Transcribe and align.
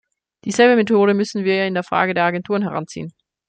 Dieselbe 0.45 0.77
Methode 0.77 1.13
müssen 1.13 1.43
wir 1.43 1.67
in 1.67 1.75
der 1.75 1.83
Frage 1.83 2.15
der 2.15 2.23
Agenturen 2.23 2.63
heranziehen. 2.63 3.13